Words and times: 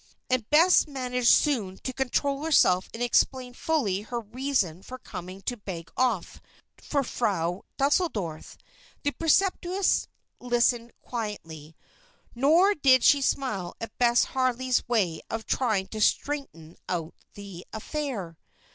And 0.31 0.49
Bess 0.49 0.87
managed 0.87 1.27
soon 1.27 1.77
to 1.83 1.93
control 1.93 2.43
herself 2.43 2.89
and 2.91 3.03
explain 3.03 3.53
fully 3.53 4.01
her 4.01 4.19
reason 4.19 4.81
for 4.81 4.97
coming 4.97 5.43
to 5.43 5.57
"beg 5.57 5.91
off" 5.95 6.41
for 6.79 7.03
Frau 7.03 7.65
Deuseldorf. 7.77 8.57
The 9.03 9.11
preceptress 9.11 10.07
listened 10.39 10.91
quietly; 11.03 11.77
nor 12.33 12.73
did 12.73 13.03
she 13.03 13.21
smile 13.21 13.75
at 13.79 13.95
Bess 13.99 14.23
Harley's 14.23 14.87
way 14.89 15.21
of 15.29 15.45
trying 15.45 15.85
to 15.89 16.01
straighten 16.01 16.77
out 16.89 17.13
the 17.35 17.67
affair. 17.71 18.39